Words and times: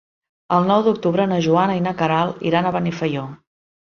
El 0.55 0.63
nou 0.69 0.79
d'octubre 0.87 1.27
na 1.33 1.37
Joana 1.47 1.75
i 1.81 1.85
na 1.87 1.93
Queralt 2.01 2.41
iran 2.53 2.69
a 2.71 2.75
Benifaió. 2.79 3.27